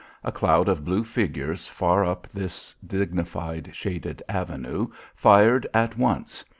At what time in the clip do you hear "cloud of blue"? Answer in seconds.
0.31-1.03